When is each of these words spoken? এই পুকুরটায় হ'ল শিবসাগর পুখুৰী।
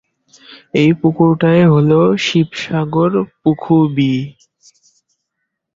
এই 0.73 0.91
পুকুরটায় 0.99 1.63
হ'ল 1.67 1.91
শিবসাগর 2.25 3.11
পুখুৰী। 3.41 4.13